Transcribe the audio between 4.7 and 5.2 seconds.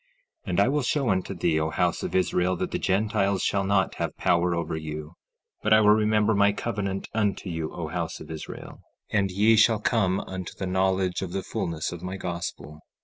you;